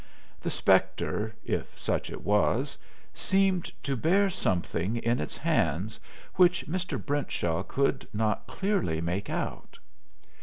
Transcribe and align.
The 0.41 0.49
spectre, 0.49 1.35
if 1.45 1.77
such 1.77 2.09
it 2.09 2.23
was, 2.23 2.75
seemed 3.13 3.71
to 3.83 3.95
bear 3.95 4.31
something 4.31 4.95
in 4.95 5.19
its 5.19 5.37
hands 5.37 5.99
which 6.37 6.65
Mr. 6.65 6.97
Brentshaw 6.99 7.61
could 7.61 8.07
not 8.11 8.47
clearly 8.47 8.99
make 8.99 9.29
out. 9.29 9.77